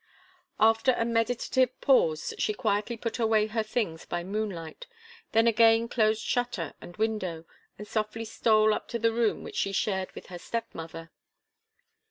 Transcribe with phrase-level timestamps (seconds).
[0.59, 4.87] After a meditative pause, she quietly put away her things by moonlight,
[5.31, 7.45] then again closed shutter and window,
[7.77, 11.11] and softly stole up to the room which she shared with her step mother.